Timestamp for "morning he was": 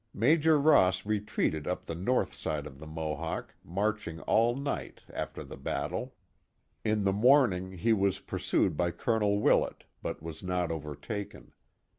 7.13-8.17